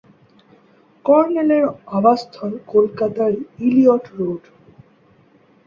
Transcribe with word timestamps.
কর্নেলের 1.05 1.65
আবাসস্থল 1.97 2.51
কলকাতার 2.71 3.33
Eliot 3.59 4.05
road. 4.17 4.41